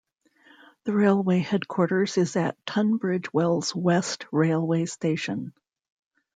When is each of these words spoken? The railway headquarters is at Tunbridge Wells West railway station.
The 0.85 0.93
railway 0.95 1.37
headquarters 1.41 2.17
is 2.17 2.35
at 2.35 2.57
Tunbridge 2.65 3.31
Wells 3.31 3.75
West 3.75 4.25
railway 4.31 4.87
station. 4.87 5.53